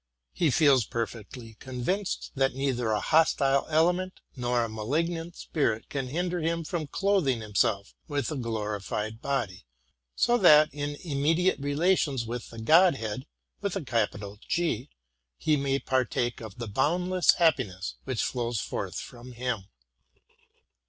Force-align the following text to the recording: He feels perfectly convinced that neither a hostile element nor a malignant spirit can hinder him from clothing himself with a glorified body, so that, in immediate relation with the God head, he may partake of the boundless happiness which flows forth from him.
He 0.33 0.49
feels 0.49 0.83
perfectly 0.85 1.57
convinced 1.59 2.31
that 2.33 2.55
neither 2.55 2.89
a 2.89 2.99
hostile 2.99 3.67
element 3.69 4.19
nor 4.35 4.63
a 4.63 4.67
malignant 4.67 5.35
spirit 5.35 5.89
can 5.89 6.07
hinder 6.07 6.39
him 6.41 6.63
from 6.63 6.87
clothing 6.87 7.39
himself 7.41 7.93
with 8.07 8.31
a 8.31 8.35
glorified 8.35 9.21
body, 9.21 9.63
so 10.15 10.39
that, 10.39 10.69
in 10.73 10.95
immediate 11.03 11.59
relation 11.59 12.17
with 12.25 12.49
the 12.49 12.57
God 12.57 12.95
head, 12.95 13.27
he 13.61 14.87
may 15.55 15.77
partake 15.77 16.41
of 16.41 16.57
the 16.57 16.67
boundless 16.67 17.33
happiness 17.35 17.93
which 18.03 18.23
flows 18.23 18.59
forth 18.59 18.99
from 18.99 19.33
him. 19.33 19.65